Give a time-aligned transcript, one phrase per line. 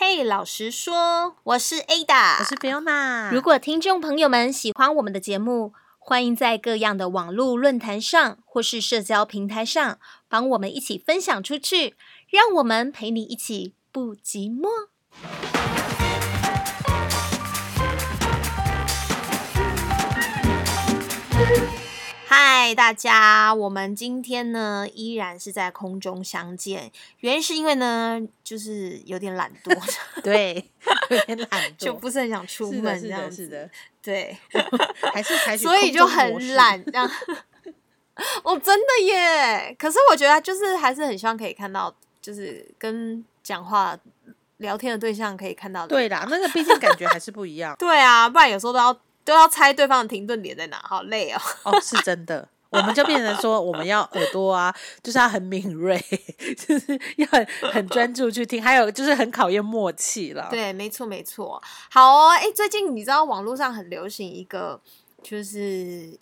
[0.00, 3.32] 嘿，老实说，我是 Ada，我是 Fiona。
[3.32, 9.98] 如果听众朋友们喜欢我们的节目，欢迎在各样的网络论坛上或是社交平台上，
[10.28, 11.96] 帮我们一起分享出去，
[12.30, 14.68] 让我们陪你一起不寂寞。
[22.60, 26.90] 嗨，大家，我们今天呢依然是在空中相见，
[27.20, 29.80] 原因是因为呢，就是有点懒惰，
[30.24, 30.68] 对，
[31.08, 33.70] 有点懒惰， 就不是很想出门这样子的，
[34.02, 34.36] 对，
[35.12, 37.08] 还是采取，所以就很懒这样。
[38.42, 39.76] 哦，真的耶！
[39.78, 43.96] 可是我觉得就是还是很希望可以看到，就是跟讲话
[44.56, 45.86] 聊天的对象可以看到。
[45.86, 47.76] 对啦，那个毕竟感觉还是不一样。
[47.78, 49.00] 对啊，不然有时候都要。
[49.28, 51.40] 都要猜对方的停顿点在哪，好累哦。
[51.64, 54.74] 哦，是真的，我们就变成说，我们要耳朵啊，
[55.04, 56.02] 就是要很敏锐，
[56.56, 60.48] 就是要很很专注去听，还有就是很考验默契了。
[60.50, 61.62] 对，没错，没错。
[61.90, 64.80] 好哦，哎，最近你知道网络上很流行一个，
[65.22, 65.60] 就是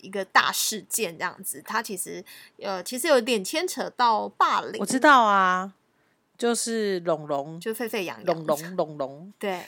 [0.01, 2.21] 一个大事件这样子，它其实
[2.61, 4.81] 呃，其实有点牵扯到霸凌。
[4.81, 5.71] 我知道啊，
[6.37, 9.63] 就是龙龙，就沸沸扬扬，龙龙龙龙，对，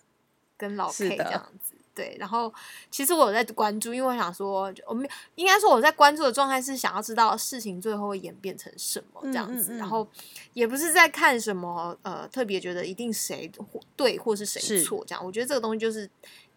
[0.56, 1.74] 跟老 K 这样子。
[1.98, 2.52] 对，然后
[2.92, 10.06] 其实我有在关注，因为我想说，我们应该说我在关注的状态是想要知道事情最后会演变成什么这样子，然后
[10.52, 13.50] 也不是在看什么呃特别觉得一定谁
[13.96, 15.24] 对或是谁错这样。
[15.24, 16.08] 我觉得这个东西就是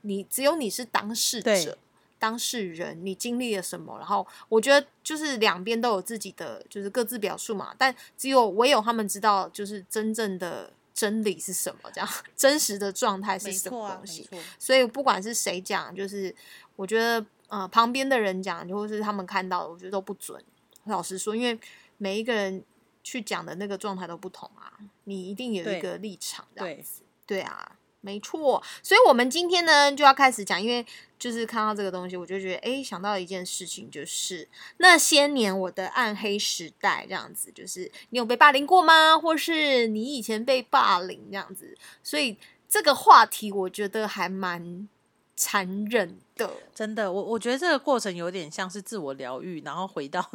[0.01, 1.75] 你只有你是当事者、
[2.19, 10.71] 当事人，你经历了什么，然后我觉得就是两边都有自己的就是各自表述嘛，但只有唯有他们知道就是真正的。
[11.01, 11.89] 真理是什么？
[11.91, 12.07] 这样
[12.37, 14.29] 真实的状态是什么东西？
[14.59, 16.33] 所以不管是谁讲，就是
[16.75, 20.39] 我觉得呃，旁边的人讲，或是他们看到的，我觉得都不准。
[20.83, 21.59] 老实说，因为
[21.97, 22.63] 每一个人
[23.01, 27.01] 去讲的那个状态都不同啊，你一定有一个立场这样子。
[27.25, 27.77] 对啊。
[28.01, 30.85] 没错，所以我们今天呢就要开始讲，因为
[31.19, 39.17] 就是看到这个东西，我就觉得哎，想到一件事情，就是那些年我的暗黑时代这样子，就是你有被霸凌过吗？
[39.17, 41.77] 或是你以前被霸凌这样子？
[42.01, 42.37] 所以
[42.67, 44.89] 这个话题我觉得还蛮
[45.35, 47.11] 残忍的，真的。
[47.11, 50.31] 我我觉得这个过程有点像是自我疗愈，然后回到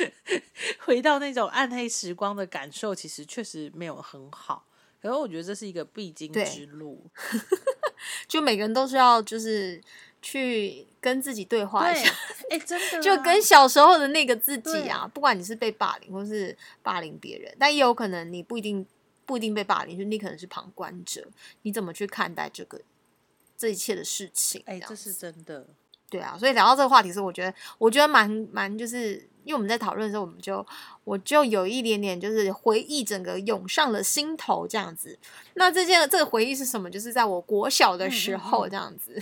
[0.84, 4.66] 回到那种暗黑时光的感受，其实确实没有很好。
[5.00, 7.02] 可是我觉得这是一个必经之路，
[8.28, 9.80] 就每个人都是要就是
[10.20, 12.12] 去跟自己对话一下，
[12.50, 18.84] 哎，真的， 就跟小时候的那个自己啊，不管你是被霸凌或是霸凌别人，但也有可能你不一定
[19.24, 21.26] 不一定被霸凌，就你可能是旁观者，
[21.62, 22.80] 你怎么去看待这个
[23.56, 24.62] 这一切的事情？
[24.66, 25.66] 哎，这是真的，
[26.10, 29.26] 对啊，所以聊到这个话题是，我觉得我觉得蛮蛮就是。
[29.42, 30.64] 因为我们在讨论的时候，我们就
[31.02, 35.18] 我就有一点点就是回忆，整个涌上了心头这样子。
[35.54, 36.90] 那这件这个回忆是什么？
[36.90, 39.20] 就是在我国小的时候这样子，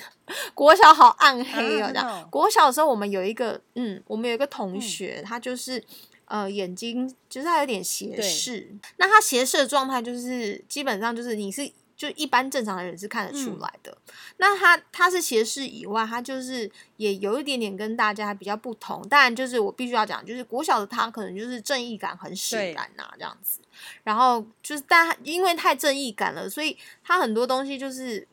[0.54, 1.88] 国小好暗黑哦。
[1.94, 5.82] 这样，国小的时候我们有一个嗯，我们有一个同学，他就是
[6.24, 8.76] 呃眼睛就是他有点斜视。
[8.96, 11.70] 那他斜视的状态就是基本上就是你是。
[11.98, 13.98] 就一般正常的人是看得出来的。
[14.36, 19.06] 那他他是斜视以外，他就是也有一点点跟大家比较不同。
[19.08, 23.58] 当然，就是我必须要讲，就是国小的他可能就是正义感很使然呐，这样子。
[24.04, 28.24] 然后就是，但因为太正义感了，所以他很多东西就是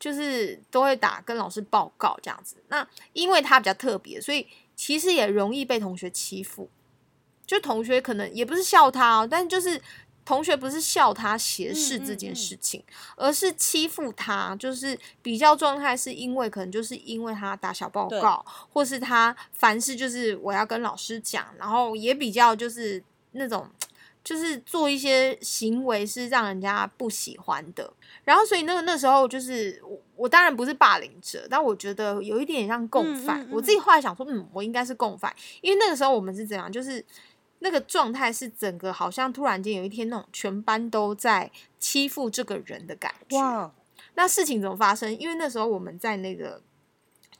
[0.00, 2.56] 就是都会打跟老师报告这样子。
[2.68, 6.70] 那因为他比较特别，所以其实也容易被同学欺负。
[7.44, 9.78] 就同学可能也不是笑他哦，但就是。
[10.24, 12.82] 同学不是笑他斜视这件事情，
[13.16, 23.68] 而是欺负他，就是比较状态，是因为可能就是因为他打小报告，或是他凡事就是我要跟老师讲，然后也比较就是那种
[24.22, 37.04] 就是做一些行为是让人家不喜欢的，然后所以那个那时候就是我我当然不是霸凌者，但我觉得有一点像共犯，我自己后来想说，嗯，我应该是共犯，因为那个时候我们是怎样，就是。
[37.62, 43.70] 那个状态是整个好像突然间有一天那种全班都在欺负这个人的感觉。
[44.14, 45.16] 那事情怎么发生？
[45.18, 46.60] 因为那时候我们在那个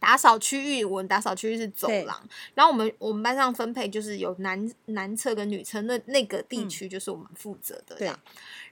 [0.03, 2.21] 打扫区域，我们打扫区域是走廊，
[2.57, 8.19] 然后我们我们班上分配就是有男男厕跟女厕，那那个地区就是我们负责的这样。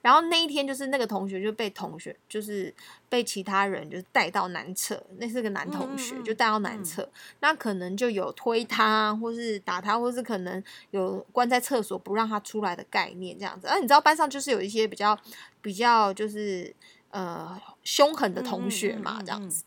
[0.02, 2.74] 然后那一天就是那个同学就被同学就是
[3.08, 10.60] 被其他人就带到男厕，那是个男同学就带到男厕，那可能就有推他或是打他，或是可能
[10.90, 13.68] 有关在厕所不让他出来的概念这样子。
[13.68, 15.16] 那你知道班上就是有一些比较
[15.62, 16.74] 比较就是
[17.10, 19.62] 呃凶狠的同学嘛这样子。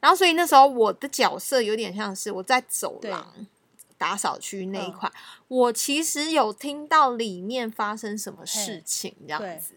[0.00, 3.46] 然后所以那时候我的角色有点像是我在走廊。
[3.96, 5.10] 打扫区那一块，
[5.48, 9.72] 我其实有听到里面发生什么事情，这样子，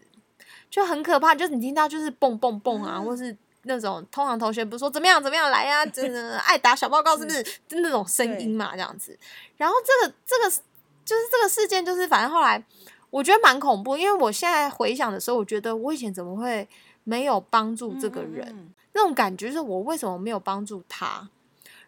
[0.68, 7.42] 就很可怕，就是你听到就是蹦蹦蹦啊，或是那种通常同学不是说怎么样怎么样来呀，真的爱打小报告是不是？
[7.66, 9.16] 就那种声音嘛，这样子。
[9.56, 10.50] 然后这个这个
[11.04, 12.62] 就是这个事件，就是反正后来
[13.10, 16.68] 我觉得蛮恐怖，因为我现在回想的时候，我觉得我以前怎么会
[17.04, 18.74] 没有帮助这个人？
[18.98, 21.28] 那种感觉是我为什么没有帮助他？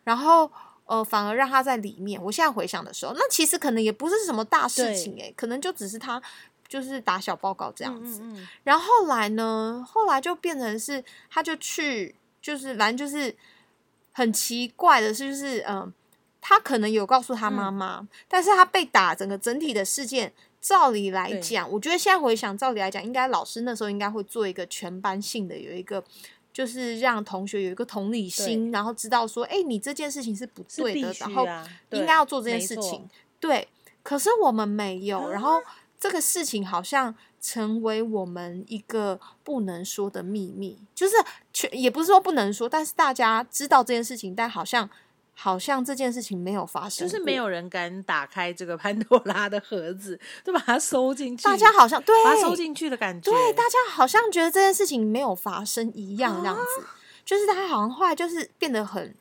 [0.04, 0.50] 然后
[0.86, 2.22] 呃，反而让他在里面。
[2.22, 6.22] 我现在回想的时候，那其实可能也不是什么大事情诶，可能就只是他。
[6.70, 8.22] 就是打小报告这样子，
[8.62, 9.84] 然后后来呢？
[9.84, 13.36] 后来就变成是，他就去，就是反正就是
[14.12, 15.92] 很奇怪的是，就是嗯，
[16.40, 26.04] 他可能有告诉他妈妈，但是他被打整个整体的事件，照理来讲，我觉得现在回想，照理来讲，应该老师那时候应该会做一个全班性的，有一个
[26.52, 31.46] 就是让同学有一个同理心，然后知道说，哎，你这件事情是不对的，然后
[31.90, 33.08] 应该要做这件事情，
[33.38, 33.68] 对。
[34.02, 35.60] 可是我们没有，然后。
[36.02, 41.14] 这个事情好像成为我们一个不能说的秘密，就是
[41.52, 44.88] 全也不是说不能说，但是大家知道这件事情，但好像
[45.42, 51.44] 好像这件事情没有发生，就是没有人敢打开这个 潘多拉的盒子，就把它收进去。
[51.44, 56.86] 大家好像对把它收进去的感觉，对大家好像觉得这件事情没有发生一样，这样子，
[57.24, 59.14] 就是他好像后来就是变得很，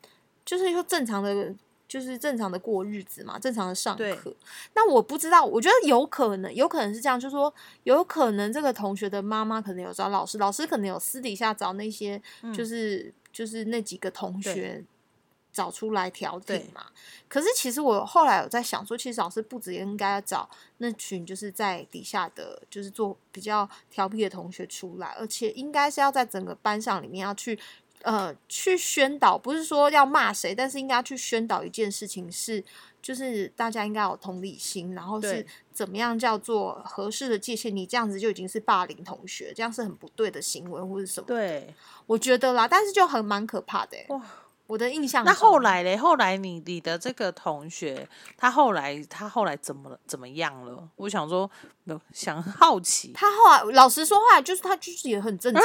[0.43, 1.55] 就是说正常的。
[1.87, 4.35] 就是正常的过日子嘛，正常的上课。
[4.75, 7.51] 那我不知道，我觉得有可能，有可能是这样，就是说，
[7.81, 12.21] 有可能这个同学的妈妈可能有找老师，老师可能有私底下找那些，
[12.53, 14.83] 就是就是那几个同学
[15.59, 16.85] 找出来调停嘛。
[17.27, 27.59] 可是其实我后来有在想说，其实老师不止应该找那群就是在底下的，就是做比较调皮的同学出来，而且应该是要在整个班上里面要去。
[28.03, 32.63] 呃，去宣导不是说要骂谁，但是应该去宣导一件事情，是
[33.01, 37.75] 就是大家应该有同理心，然后是怎么样叫做合适的界限？
[37.75, 41.27] 你这样子就已经是霸凌同学，这样是很不对的行为，或者什么？
[41.27, 43.97] 对，我觉得啦，但是就很蛮可怕的。
[44.07, 44.23] 哇，
[44.69, 45.25] 我的印象。
[45.25, 45.97] 那后来嘞？
[45.97, 48.07] 后来你你的这个同学，
[48.37, 50.87] 他后来他后来怎么了怎么样了？
[50.95, 51.49] 我想说，
[52.13, 53.11] 想好奇。
[53.13, 55.63] 他后来老实说话，就是他就是也很正常。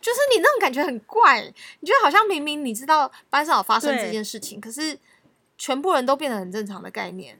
[0.00, 1.42] 就是你那种感觉很怪，
[1.80, 4.98] 你觉得好像明明你知道班上有发生这件事情，可是
[5.58, 7.38] 全部人都变得很正常的概念，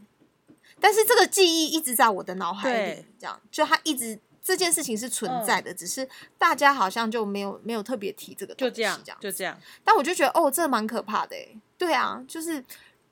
[0.79, 6.09] 但是这个记忆一直在我的脑海里，这样就他一直这件事情是存在的，只是
[6.39, 9.59] 大家好像就没有没有特别提这个，就这样，就这样。
[9.83, 11.35] 但我就觉得哦，这蛮可怕的，
[11.77, 12.63] 对啊，就是。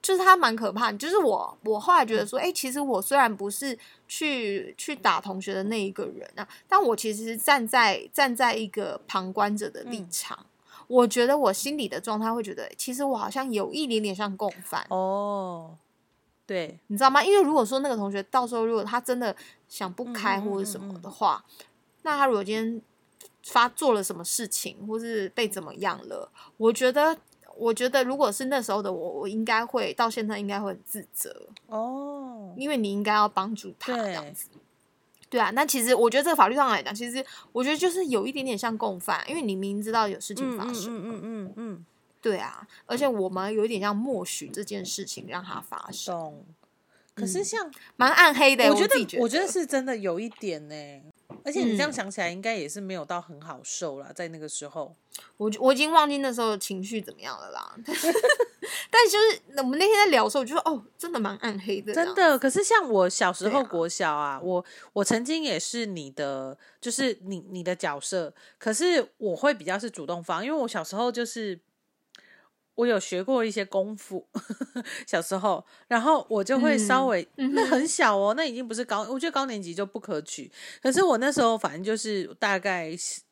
[0.03, 10.45] 就是他蛮可怕，就是我我后来觉得说，哎，其实我虽然不是去去打同学的那一个人啊，但我其实站在站在一个旁观者的立场，
[10.89, 14.85] 我觉得我心里的状态会觉得，其实我好像有一点点像共犯。
[14.89, 15.79] 哦，
[16.47, 17.25] 对，你知道吗？
[17.25, 19.35] 因为如果说那个同学到时候如果他真的
[19.69, 21.45] 想不开或者什么的话，
[22.03, 22.81] 那他如果今天
[23.45, 27.17] 发做了什么事情，或是被怎么样了，我觉得。
[27.55, 34.49] 我觉得，如果是那时候的我，我应该会到现在应该会很自责哦，因为你应该要帮助他这样子。
[35.29, 37.23] 对啊，那其实我觉得这个法律上来讲，其实
[37.53, 41.87] 我觉得就是有一点点像共犯，因为你明知道有事情发生，嗯嗯嗯嗯，
[42.23, 46.45] 对啊，而且我们有一点像默许这件事情让它发生。
[47.15, 50.75] 可是像蛮暗黑的，我觉得我觉得是真的有一点呢。
[51.45, 54.95] 而且你这样想起来，应该也是没有到很好受啦，在那个时候，
[55.37, 57.75] 我我已经忘记那时候情绪怎么样了啦。
[58.91, 61.93] 但 就是我们那天在聊的时候，我就说哦，真的蛮暗黑的。
[61.93, 71.61] 真的，可是像我小时候国小啊，我我曾经也是你的，就是你你的角色，可是我会比较是主动方，因为我小时候就是。
[72.75, 74.27] 我有学过一些功夫，
[75.07, 80.51] 小时候，然后我就会稍微，那很小哦，那已经不是高，我觉得高年级就不可取。
[80.83, 82.91] 可是我那时候反正就是大概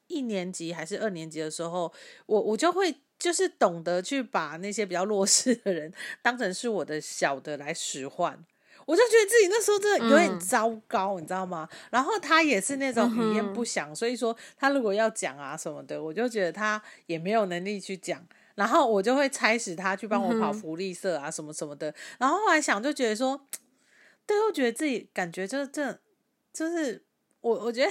[0.09, 1.91] 一年级还是二年级的时候，
[2.27, 8.45] 我我就会就是懂得去把那些比较弱势的人当成是我的小的来使唤，
[8.85, 11.67] 我就觉得自己那时候真的有点糟糕，你知道吗？
[11.91, 18.23] 然后他也是那种语言不详，所以说他如果要讲啊什么的，我就觉得他也没有能力去讲。
[18.61, 21.95] 然后我就会差使他去帮我跑福利社啊，什么什么的。
[22.19, 23.41] 然后后来想，就觉得说，
[24.27, 25.99] 对，又觉得自己感觉就是这，
[26.53, 27.03] 就是
[27.41, 27.91] 我，我觉得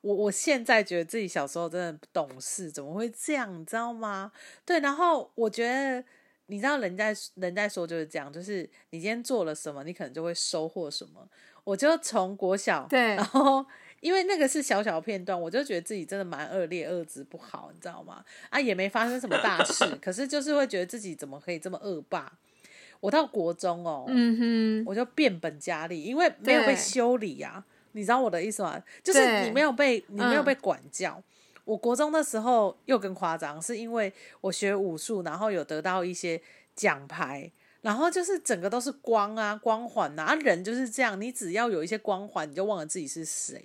[0.00, 4.30] 我我现在觉得自己小时候真的不懂事，怎么会这样，你知道吗？
[4.64, 6.04] 对，然后我觉得，
[6.46, 11.28] 你知道，人在人在说就是这样，就是你今天做了什么，你可能就会收获什么。
[11.64, 13.66] 我就从国小，对，然后。
[14.04, 18.22] 因为那个是小小片段，我就觉得自己真的蛮恶劣、恶质不好，你知道吗？
[18.50, 22.30] 啊，也没发生什么大事， 可是就是会觉得自己怎么可以这么恶霸？
[23.00, 28.78] 我到国中哦，嗯哼，我就变本加厉，因为没有被修理呀，你知道我的意思吗？
[29.02, 31.22] 就是你没有被你没有被管教。
[31.64, 36.38] 我国中的时候又更夸张，是因为我学武术，然后有得到一些
[36.76, 43.64] 奖牌，然后就是整个都是光啊光环啊，人就是这样，你只要有一些光环，你就忘了自己是谁。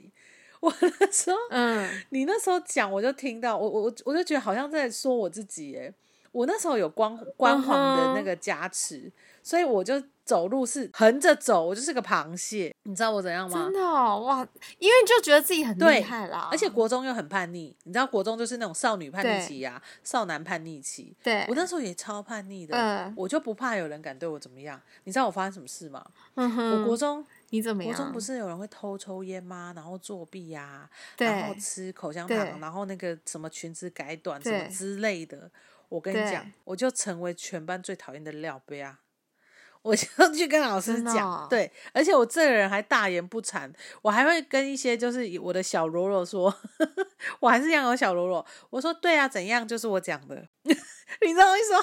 [0.59, 5.93] 我那时候，嗯，你那时候讲，我就听到，我我我就觉得好像在说我自己，哎，
[6.31, 9.11] 我那时候有光光环的那个加持，
[9.43, 10.01] 所以我就。
[10.29, 13.63] 走路是横着走，我就是个螃蟹，你知道我怎样吗？
[13.63, 14.47] 真的哇，
[14.77, 21.17] 因为就觉得自己很厉害啦，而且国中又很叛逆，你知道国中就是那种少女叛逆期呀，少男叛逆期。
[21.23, 24.79] 对，我那时候也超叛逆的，我就不怕有人敢对我怎么样。
[25.05, 26.05] 你知道我发生什么事吗？
[26.35, 27.95] 我国中你怎么样？
[27.95, 29.73] 国中不是有人会偷抽烟吗？
[29.75, 35.49] 然后作弊呀，然后吃口香糖，然后那个什么裙子改短什么之类的。
[35.89, 38.99] 我跟你讲，我就成为全班最讨厌的料杯啊。
[39.81, 43.71] 我就去跟老师讲，对，而且我这个人还大言不惭，
[44.01, 46.53] 我还会跟一些就是我的小喽啰说，
[47.39, 48.45] 我还是养有小喽啰。
[48.69, 51.79] 我说对啊，怎样就是我讲的， 你知道我意思吗？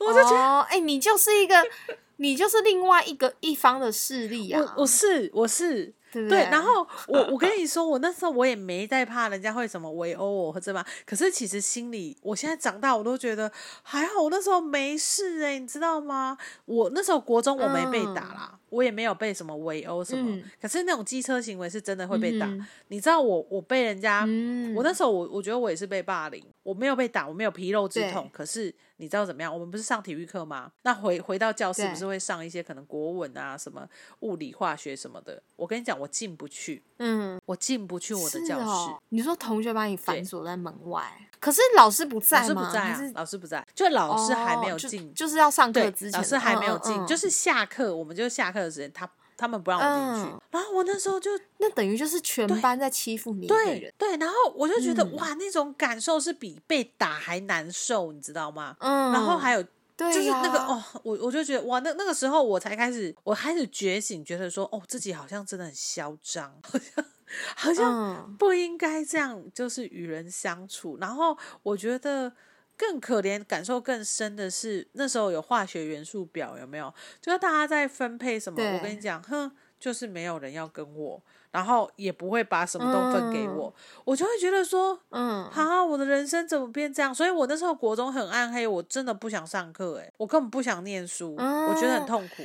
[0.00, 1.54] 我就觉得，哎，你就是一个，
[2.16, 4.60] 你就是另外一个一方的势力啊。
[4.76, 5.94] 我我是我是。
[6.28, 13.50] 对，然后 我我跟你说，我那时候我也没在怕人家会什么围殴我或者嘛，可是其实心里，我现在长大我都觉得
[13.82, 16.36] 还好，我那时候没事哎，你知道吗？
[16.64, 22.48] 我那时候国中我没被打啦，我也没有被什么围殴什么，可是那种机车行为是真的会被打。
[22.88, 24.20] 你知道我我被人家，
[24.74, 28.74] 我那时候我我觉得我也是被霸凌，我没有被打，我没有皮肉之痛，可是。
[28.98, 29.52] 你知道怎么样？
[29.52, 30.72] 我们不是上体育课吗？
[30.80, 33.86] 那回回到教室不是会上一些可能国文啊、什么
[34.20, 35.42] 物理、化学什么的？
[35.54, 36.82] 我跟你讲，我进不去。
[36.96, 38.90] 嗯，我进不去我的教室。
[39.10, 42.54] 你说同学把你反锁在门外，可是老师不在吗？
[42.54, 49.08] 老师不在啊，老师不在，就老师还没有进，就是要上课之前，老师还没有进，就是下课，我们就下课的时间，他。
[49.38, 49.84] 他们不让我
[50.16, 58.74] 进去，然后我那时候就那等于就是全班在欺负你对对，然后我就觉得哇，那种感受是比被打还难受，你知道吗？
[58.80, 67.04] 嗯，然后还有就是那个哦，我我就觉得哇，那那个时候我才开始，我开始觉醒，觉得说哦，自己好像真的很嚣张，好像
[67.56, 70.96] 好像不应该这样，就是与人相处。
[70.98, 72.32] 然后我觉得。
[72.76, 76.92] 更可怜、感受更深的是，那时候有化学元素表，有没有？
[77.20, 78.62] 就是大家在分配什么？
[78.62, 87.14] 我跟你讲，哼，就是没有人要跟我，然后也不会把什么都分给我，我就会觉得说，嗯，啊，我的人生怎么变这样？
[87.14, 92.42] 所以我那时候国中很暗黑，我真的不想上课，哎，我根本不想念书，我觉得很痛苦。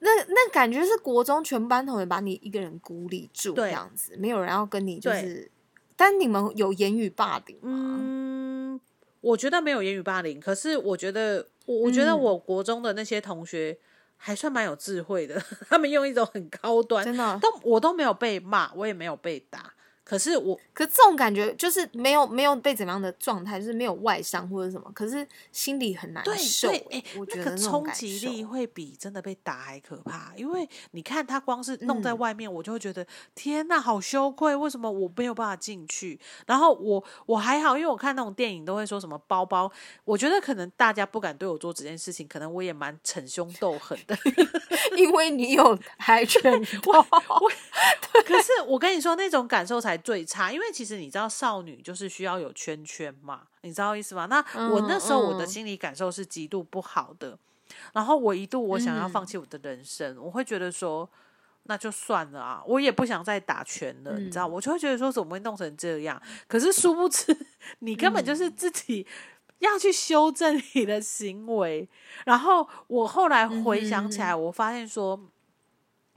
[0.00, 5.50] 那那感觉是国中全班同学把你一个人孤立住，这样子，没有人要跟你，就是，
[5.96, 8.80] 但你们有言语霸凌吗？
[9.22, 13.78] 我觉得没有言语霸凌，可是我觉得，我我觉得我国中的那些同学
[14.16, 19.72] 还算蛮有智慧的， 他们用一种很高端，真的，都我都没有被骂，我也没有被打。
[20.04, 26.68] 可是我，可这种感觉就是没有没有被怎么样的状态，就是没有外伤或者什么，可是心里很难受。
[26.90, 30.32] 哎，我觉得那个冲击力会比真的被打还可怕。
[30.36, 33.06] 因为你看他光是弄在外面，我就会觉得
[33.36, 34.56] 天呐，好羞愧！
[34.56, 36.18] 为什么我没有办法进去？
[36.46, 39.70] 然后我我还好，因为我看那种电影都会说什么包包，
[40.04, 44.18] 我觉得可能大家不敢对我做这件事情，可能我也蛮逞凶斗狠的，
[44.98, 46.42] 因为你有跆拳
[46.82, 47.06] 道。
[48.26, 49.91] 可是我跟你说，那种感受才。
[49.98, 54.26] 最差，因为其实你知道，少女就是需要有圈圈嘛，你知道意思吗？
[54.26, 54.38] 那
[54.70, 57.38] 我那时候我的心理感受是极度不好的，
[57.92, 61.08] 然后我一度我想要放弃我的人生，我会觉得说
[61.64, 66.20] 那就算了啊，我也不想再打拳了，你知道，我就会觉得说怎么会弄成这样？
[66.46, 67.36] 可是殊不知，
[67.80, 69.06] 你根本就是自己
[69.58, 71.88] 要去修正你的行为。
[72.24, 75.20] 然后我后来回想起来，我发现说。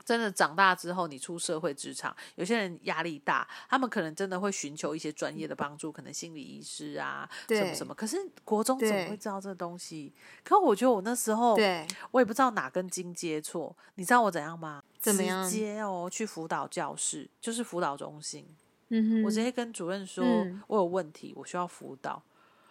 [0.05, 7.93] 真的长大之后，你出社会职场，有些人压力大，他们可能真的会寻求一些专业的帮助，可能心理医师啊，什么什么。
[7.95, 10.13] 可是国中怎么会知道这个东西？
[10.43, 11.57] 可我觉得我那时候，
[12.11, 13.75] 我也不知道哪根筋接错。
[13.95, 14.83] 你知道我怎样吗？
[14.99, 15.43] 怎么样？
[15.43, 18.45] 直接哦，去辅导教室，就是辅导中心。
[18.89, 20.23] 嗯哼，我直接跟主任说，
[20.67, 22.21] 我有问题，我需要辅导。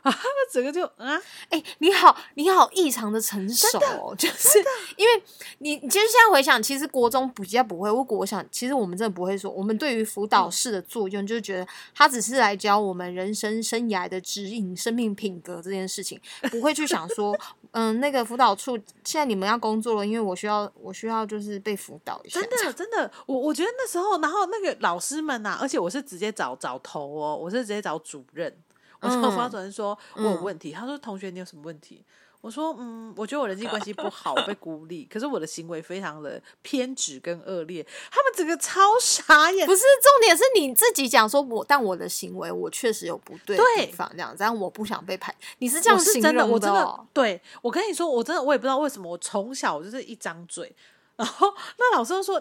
[0.04, 0.14] 啊，
[0.52, 3.78] 整个就啊，哎，你好，你好，异常的成熟，
[4.16, 4.58] 就是
[4.96, 5.23] 因为
[5.58, 16.20] 你，其实现在回想，其实国中比较不会，我国想，其实我们真的不会说，我们对于辅导室的作用，就是觉得他只是来教我们人生生涯的指引、生命品格这件事情，
[16.50, 17.37] 不会去想说，
[17.73, 22.40] 嗯，那个辅导处现在你们要工作了，因为我需要，我需要就是被辅导一下。
[22.40, 28.54] 真的，真的，我我觉得那时候，然后那个老师们呐，而且我是直接找找头哦，我是直接找主任。
[29.00, 32.04] 我说辅导主任说我有问题，他说同学你有什么问题？
[32.40, 39.66] 我说，嗯，我觉得我人际关系不好，我被 孤立，可是我的行为非常的偏执跟恶劣，他们整个超傻眼。
[39.66, 45.34] 不是重点是你自己讲说我，但我的行为我确实有不对的地方，这样，这样我不想被排。
[45.60, 46.46] 你是这样形容的？
[46.46, 50.70] 我真的，对我跟你说，我真的我也不知道为什么，我从小就是一张嘴。
[51.16, 52.35] 然后那老师就说：“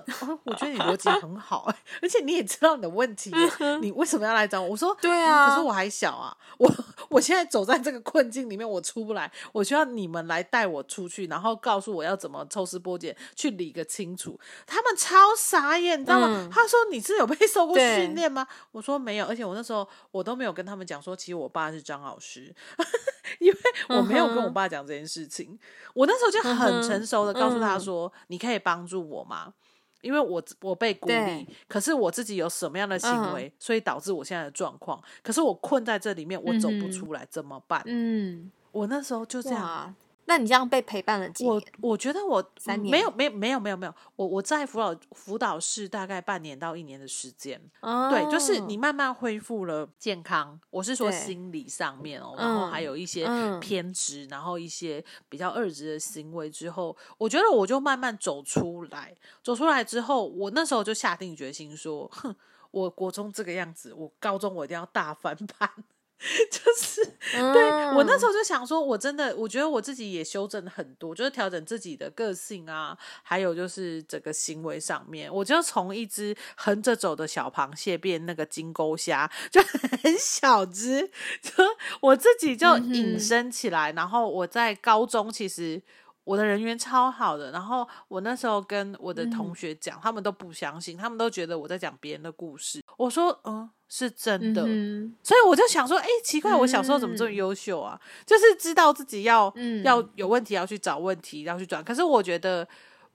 [0.46, 3.32] 我觉得你逻辑很好，而且你也知道你的问题，
[3.82, 6.72] 你为什么要来找我？”我说：“对啊，可是我还小啊，我
[7.10, 16.50] 我现在走在这个困境里面，我出不来，我需要你们来带我出去，然后告诉我要怎么抽丝剥茧去理个清楚。”他们超傻眼，你知道吗？
[16.52, 22.54] 他说：“你是有被受过训练吗？”我说：“没有，而且我那时候我都没有跟他们讲说，其实我爸是张老师。”
[23.40, 23.58] 因为
[23.96, 25.58] 我没有跟我爸讲这件事情，
[25.94, 29.54] 我那时候就很成熟的告诉他说：“你可以帮助我吗？
[30.02, 35.02] 因为我我被孤立，可是我自己有什么样的行为，所以导致我现在的状况。
[35.22, 39.96] 可是我困在这里面，我走不出来，怎么办？”嗯，我那时候就这样。
[40.26, 41.54] 那你这样被陪伴了几年？
[41.82, 47.62] 我我觉得我三年没有没没有没有没有，我我在辅导辅导室大概半年到一年的时间。
[47.82, 50.60] 对，就是你慢慢恢复了健康。
[50.70, 53.28] 我是说心理上面哦，然后还有一些
[53.60, 59.16] 偏执，然后一些比较二职的行为之后，我觉得我就慢慢走出来。
[59.44, 62.34] 走出来之后，我那时候就下定决心说：，哼，
[62.72, 65.70] 我国中这个样子，我高中我一定要大翻盘。
[66.50, 67.64] 就是，对
[67.96, 81.52] 我那时候就想说，我真的，我觉得我自己也修正很多，就是调整自己的个性啊，还有就是整个行为上面，我就从一只横着走的小螃蟹变那个金钩虾， 就很小只，就
[82.00, 83.92] 我自己就隐身起来。
[83.92, 85.82] 然后我在高中其实
[86.24, 92.82] 我的人缘超好的，然后我那时候跟我的同学讲，他们都不相信，他们都觉得我在讲别人的故事。
[92.96, 93.70] 我说，嗯。
[93.96, 94.64] 是真的，
[95.22, 98.00] 所以我就想说，哎，奇怪，我小时候怎么这么优秀啊？
[98.26, 101.84] 就是知道自己要要有问题，要去找问题，要去转。
[101.84, 102.68] 可是我觉得，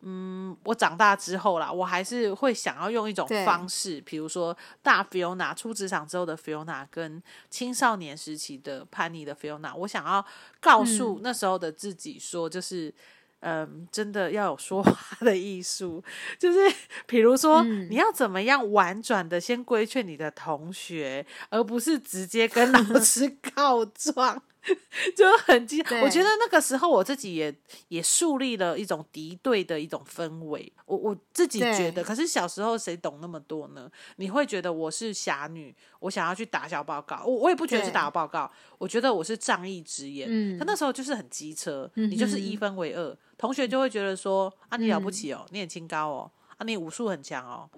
[0.03, 7.21] 嗯，我长大之后啦，我还是会想要用一种方式，比如说大 Fiona 出职场之后的 Fiona，跟
[7.51, 10.25] 青少年时期的叛逆的 Fiona，我想要
[10.61, 12.95] 告诉那时候的自己说，就是。
[13.41, 16.03] 嗯，真的要有说话的艺术，
[16.39, 16.59] 就是
[17.07, 24.43] 比如说，你要怎么样婉转的先规劝你的同学，而不是直接跟老 师告状。
[25.17, 27.55] 就很激，我觉得那个时候我自己也
[27.89, 30.71] 也树立了一种敌对的一种氛围。
[30.85, 33.91] 我我自己觉得，可是小时候谁懂那么多呢？
[34.17, 40.27] 你会觉得我是侠女，我想要去打小报告，我我也不觉得是打报告，我觉得我是仗义直言。
[40.31, 47.69] 嗯，他那时候就是很机车，你就是一分为二，同学就会觉得说啊你了不起哦，你很清高哦，啊你武术很强哦，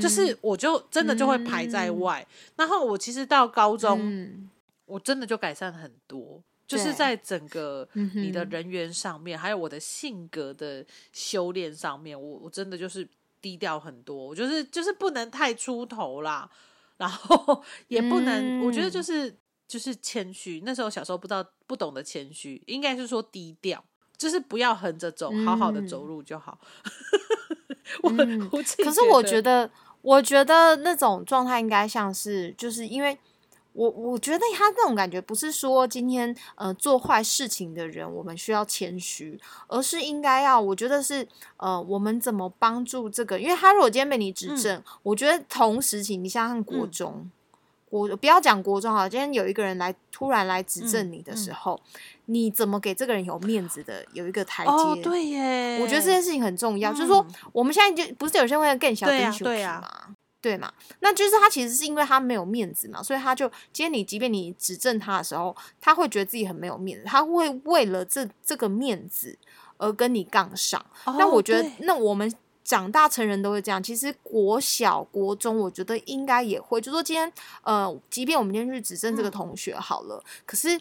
[0.00, 2.26] 就是我就真的就会排在外。
[2.56, 4.48] 然后我其实到高中。
[4.86, 13.06] 我真的就改善很多，就是在整个你的人缘上面，还有我的性格的修炼上面，我我真的就是
[13.40, 14.16] 低调很多。
[14.16, 16.48] 我就是就是不能太出头啦，
[16.96, 20.62] 然后 也不能，我觉得就是就是谦虚。
[20.64, 23.84] 那时候小时候不知道不懂得谦虚，应该是说低调，
[24.16, 26.58] 就是不要横着走，好好的走路就好。
[28.02, 28.10] 我
[28.84, 29.70] 可是我觉得，
[30.02, 33.18] 我觉得那种状态应该像是，就是因为。
[33.76, 47.30] 我我觉得他那种感觉不是说今天呃做坏事情的人我们需要谦虚，而是应该要我觉得是呃我们怎么帮助这个，因为他如果今天被你指正，我觉得同时期你像国中，
[47.90, 51.78] 国不要讲国中啊，今天有一个人来突然来指正你的时候，
[52.24, 55.02] 你怎么给这个人有面子的有一个台阶？
[55.02, 59.50] 对耶，我觉得这件事情很重要，就是说我们现在就不是有些人会更小低俗吗？
[59.50, 59.62] 对
[60.56, 60.72] 嘛？
[61.00, 69.36] 那就是他其实是因为他没有面子嘛，所以他就今天你即便你指正他的时候，他会觉得自己很没有面子，他会为了这这个面子
[69.78, 70.84] 而跟你杠上。
[71.04, 73.82] 那我觉得，那我们长大成人都会这样。
[73.82, 76.80] 其实国小、国中，我觉得应该也会。
[76.80, 80.80] 就说今天，呃，即便我们今天去指正这个同学好了，可是。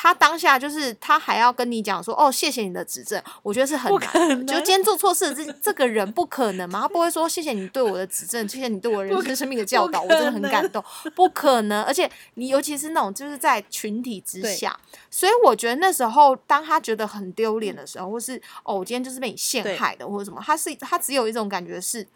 [0.00, 4.46] 他当下就是他还要跟你讲说哦，谢谢你的指正，我觉得是很难。
[4.46, 6.82] 就今天做错事，这这个人不可能嘛？
[6.82, 10.80] 他不会说谢谢你对我的指正，谢谢你对我人生生命的教导，我真的很感动。
[11.16, 14.78] 不可能，而且你尤其是那种就是在群体之下，
[15.10, 22.06] 所以我觉得那时候当他觉得很丢脸的时候，或是哦，我今天就是被你陷害的，或者什么，他是他只有一种感觉是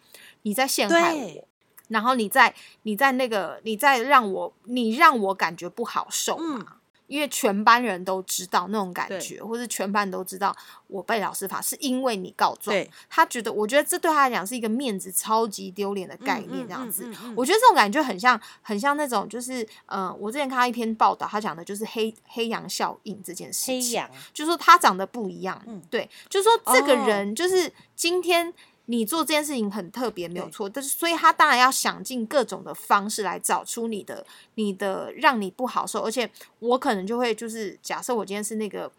[0.42, 1.48] 你在陷害我，
[1.88, 6.76] 然后你在你在那个你在让我你让我感觉不好受嘛。
[7.12, 12.74] 因为全班人都知道那种感觉，或是全班人都知道我被老师罚是因为你告状。
[13.10, 17.04] 他觉得，我觉得这对他来讲是一个面子超级丢脸的概念，这样子。
[17.36, 23.82] 我觉得这种感觉很像，很像那种，就是嗯，我之前看到一篇报道，他讲的就是黑黑羊效应这件事情。
[23.82, 25.62] 黑羊，就说他长得不一样。
[25.66, 28.54] 嗯，对，就是说这个人就是今天。
[28.86, 38.90] 你做这件事情很特别，没有错，但是所以他当然要想尽各种的方式来找出你的、你的让你不好受，而且我可能就会就是假设我今天是那个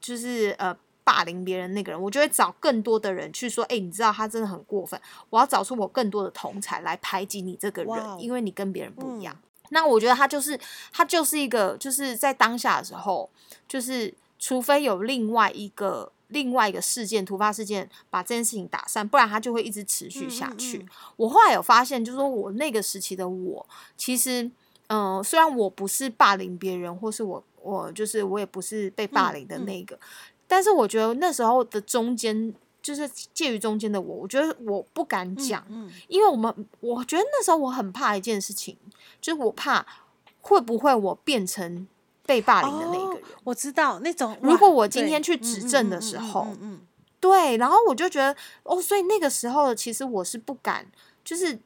[0.00, 9.38] 就是呃霸凌别人那个人，我就会找更多的人去说，哎，你知道他真的很过分，我要找出我更多的同才来排挤你这个人，因为你跟别人不一样。
[9.68, 10.58] 那我觉得他就是
[10.92, 13.28] 他就是一个就是在当下的时候，
[13.68, 16.10] 就是除非有另外一个。
[16.28, 20.84] 另外一个事件，突发事件把这件事情打散，不然它就会一直持续下去。
[21.16, 24.50] 我后来有发现，就是说我那个时期的我，其实，
[24.88, 29.98] 嗯，虽然我不是霸凌别人，或是我我就是我也不是被霸凌的那个，
[30.48, 35.64] 但是我觉得那时候的中间，就是介于中间的我，我觉得我不敢讲，
[36.08, 38.76] 因为我们我觉得那时候我很怕一件事情，
[39.20, 39.86] 就是我怕
[40.40, 41.86] 会不会我变成。
[42.26, 44.36] 被霸凌的那个人，我知道那种。
[44.42, 46.80] 如果我今天去指证的时候，嗯，
[47.20, 50.86] 对，然后我就觉得，哦，所以那个时候其实我是不敢，
[51.24, 51.58] 就是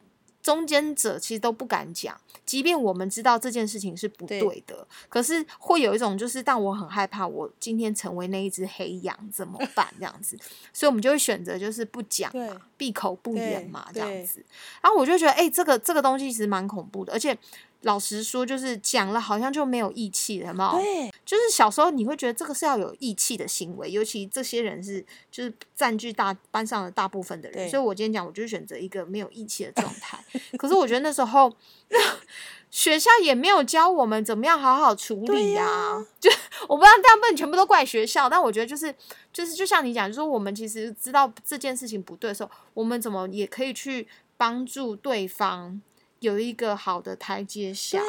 [0.43, 9.87] 中间者其实都不敢讲，即便我们知道这件事情是不对的，可是会有一种就是，但我很害怕，我今天成为那一只黑羊怎么 办？
[9.99, 10.39] 这样子，
[10.73, 12.33] 所以我们就会选择就是不讲，
[12.77, 14.45] 闭口不言嘛，这样子。
[14.81, 17.37] 然后我就觉得，哎，这个这个东西其实蛮恐怖的，而且。
[17.83, 20.73] 老实说，就是讲了好像就没有义气了嘛。
[20.73, 27.69] 对，就是小时候你会觉得这个是要有义气的行为，尤其这些人是就是占据大班上的大部分的人。
[27.71, 30.23] 所以我今天讲，我就选择一个没有义气的状态。
[30.59, 31.51] 可是我觉得那时候
[32.71, 36.05] 学校也没有教我们怎么样好好处理呀。
[36.21, 36.31] 就
[36.69, 38.95] 我不知道大部分全部都怪学校，但我觉得就是
[39.33, 45.81] 就是就像你讲，就是我们其实知道这件事情不对的时候，我们怎么也可以去帮助对方。
[46.21, 48.01] 有一个好的台阶下，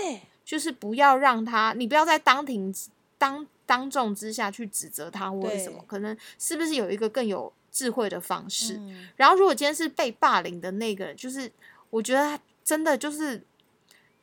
[0.45, 2.74] 就是不要让他，你不要在当庭
[3.17, 8.80] 当当众之下去指责他或者什么，可能是不是有一个更有智慧的方式？
[9.15, 11.52] 然后，如果今天是被霸凌的那个人，就是
[11.89, 13.41] 我觉得他真的就是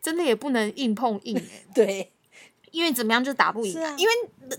[0.01, 2.13] 真的也不能硬碰硬哎， 对。
[2.71, 4.13] 因为怎么样就打不赢，因为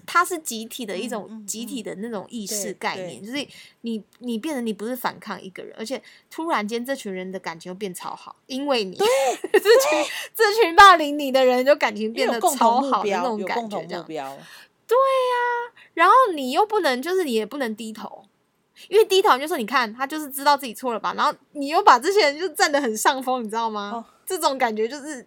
[0.06, 3.48] 它是集体的一种集体的那种意识概念，就是
[3.82, 8.96] 你你变成你不是反抗一个人，而且突然间这群人的感情又变超好，因为你
[9.52, 14.38] 这群这群霸凌你的人就感情变得超好的那种感觉，这样
[14.88, 18.26] 对呀，然后你又不能就是你也不能低头，
[18.88, 24.06] 因为低头就说你看他就是知道自己错了吧，然后你又把这些人就占得很上风，你知道吗？
[24.26, 25.26] 这种感觉就是。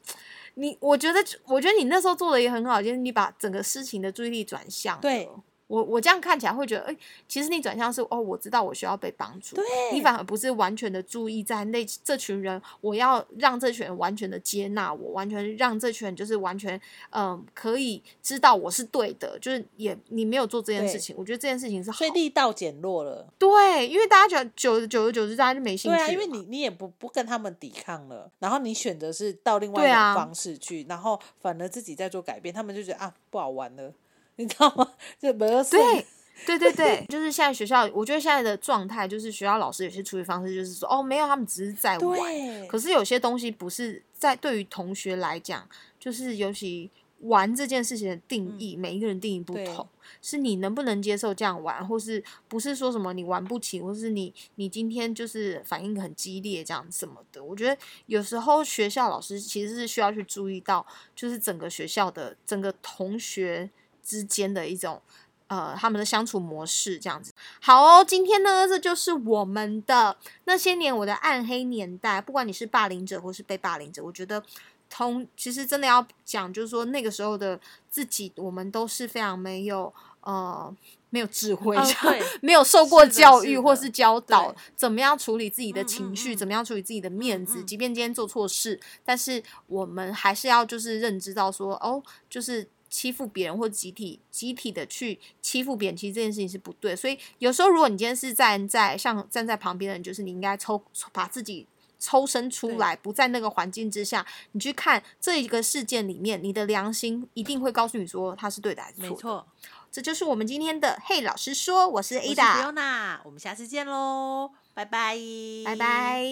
[0.55, 5.01] 你我觉得，我觉得你那时候做的也很好，就是你把整个事情的注意力转向。
[5.01, 5.29] 对。
[5.73, 9.57] 我我这样看起来会觉得，哎，其实你转向是哦，我知道我需要被帮助。
[9.57, 23.27] 对，你反而不是完全的注意在那这群人，我要让这群人完全的接纳我，完全让这群人就是完全嗯可以知道我是对的，就是也你没有做这件事情，我觉得这件事情是好所以力道减弱了。
[23.39, 25.97] 对，因为大家觉得久久而久之大家就没兴趣。
[25.97, 33.91] 对啊，因为你你也不不跟他们抵抗了，然后你选择是到另外一种方式去，然后反而自己在做改变，他们就觉得啊不好玩了。
[34.37, 34.92] 你知道吗？
[35.21, 36.07] 这没有对，
[36.47, 42.18] 对对对，就是现在学校，我觉得现在的状态就是学校老师有些处理方式就是说，哦，没有，他们只是在玩。
[42.66, 45.68] 可是有些东西不是在对于同学来讲，
[46.01, 46.90] 就是尤其
[47.21, 49.87] 玩这件事情的定义，每一个人定义不同，
[50.21, 57.45] 是你能不能接受这样玩，或是不是说什么你玩不起，或是你你今天就是反应很激烈这样什么的。
[57.45, 63.71] 我觉得有时候学校老师其实是需要去注意到，就是整个学校的整个同学。
[64.03, 65.01] 之间的一种，
[65.47, 67.33] 呃，他们的相处模式这样子。
[67.61, 72.21] 好哦，今天呢，这就是我们的那些年我的暗黑年代。
[72.21, 74.43] 不管你是霸凌者或是被霸凌者，我觉得
[74.88, 77.61] 通其实真的要讲，就是说那个时候的
[77.91, 80.75] 自己，我们都是非常没有呃
[81.11, 81.77] 没有智慧，
[82.41, 87.62] 没有受过教育或是教导怎么样处理自己的情绪，怎么样处理自己的面子。
[87.62, 92.69] 即便今天做错事，但是我们还是要就是认知到说，哦，就是。
[92.93, 96.95] 欺负别人或集体集体的去欺负别人，其实这件事情是不对。
[96.95, 101.67] 所以有时候，如果你今天是站在像站在旁边的人，就是你应该抽把自己
[101.99, 109.09] 抽身出来，不在那个环境之下，你去看这一个事件里面，你的良心一定会告诉你说他是对的还是错。
[109.09, 109.47] 没错，
[109.91, 115.17] 这就是我们今天的嘿老师说，我是 Ada，我们下次见喽，拜拜，
[115.65, 116.27] 拜拜。